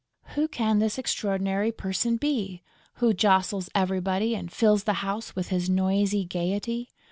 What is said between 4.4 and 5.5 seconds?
fills the house with